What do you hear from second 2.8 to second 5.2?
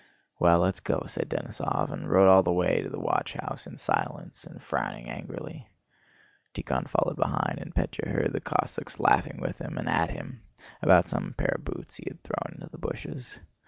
to the watchhouse in silence and frowning